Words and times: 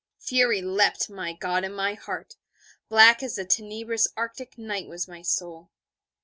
Fury 0.17 0.63
leapt, 0.63 1.11
my 1.11 1.31
God, 1.31 1.63
in 1.63 1.73
my 1.75 1.93
heart. 1.93 2.35
Black 2.89 3.21
as 3.21 3.35
the 3.35 3.45
tenebrous 3.45 4.07
Arctic 4.17 4.57
night 4.57 4.87
was 4.87 5.07
my 5.07 5.21
soul. 5.21 5.69